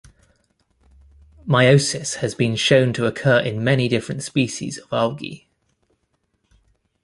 [1.47, 5.47] Meiosis has been shown to occur in many different species of algae.